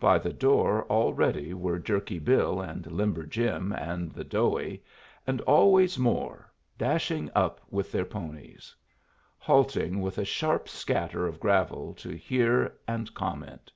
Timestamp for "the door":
0.16-0.86